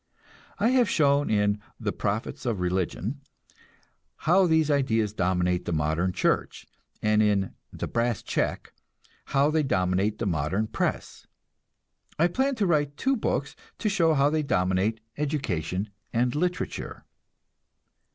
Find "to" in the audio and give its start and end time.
12.55-12.65, 13.77-13.89